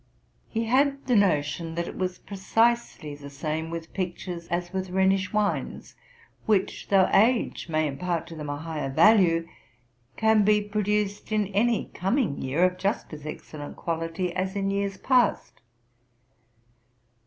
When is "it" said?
1.87-1.95